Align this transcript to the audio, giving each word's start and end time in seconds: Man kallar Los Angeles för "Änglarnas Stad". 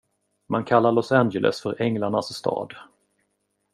Man 0.47 0.63
kallar 0.65 0.91
Los 0.91 1.11
Angeles 1.11 1.61
för 1.61 1.81
"Änglarnas 1.81 2.33
Stad". 2.35 2.73